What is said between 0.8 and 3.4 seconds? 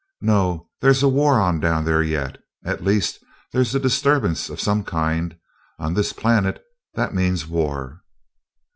there's a war on down there yet at least,